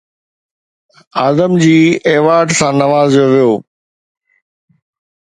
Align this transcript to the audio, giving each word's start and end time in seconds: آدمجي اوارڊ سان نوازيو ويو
آدمجي 1.25 1.79
اوارڊ 2.11 2.47
سان 2.59 2.73
نوازيو 2.81 3.25
ويو 3.33 3.53